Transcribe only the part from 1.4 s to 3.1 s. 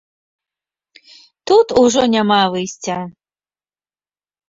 Тут ужо няма выйсця.